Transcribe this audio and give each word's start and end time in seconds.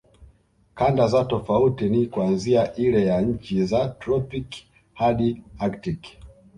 Kanda 0.75 1.07
za 1.07 1.25
tofauti 1.25 1.89
ni 1.89 2.05
kuanzia 2.07 2.75
ile 2.75 3.05
ya 3.05 3.21
nchi 3.21 3.65
za 3.65 3.89
tropiki 3.89 4.67
hadi 4.93 5.43
aktiki 5.59 6.17